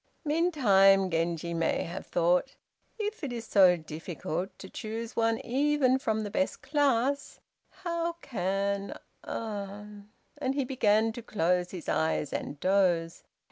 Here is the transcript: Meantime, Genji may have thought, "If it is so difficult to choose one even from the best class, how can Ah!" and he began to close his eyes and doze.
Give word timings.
Meantime, 0.25 1.11
Genji 1.11 1.53
may 1.53 1.83
have 1.83 2.07
thought, 2.07 2.55
"If 2.97 3.23
it 3.23 3.31
is 3.31 3.45
so 3.45 3.77
difficult 3.77 4.49
to 4.57 4.67
choose 4.67 5.15
one 5.15 5.37
even 5.45 5.99
from 5.99 6.23
the 6.23 6.31
best 6.31 6.63
class, 6.63 7.39
how 7.69 8.13
can 8.13 8.97
Ah!" 9.23 9.85
and 10.39 10.55
he 10.55 10.65
began 10.65 11.11
to 11.13 11.21
close 11.21 11.69
his 11.69 11.87
eyes 11.87 12.33
and 12.33 12.59
doze. 12.59 13.21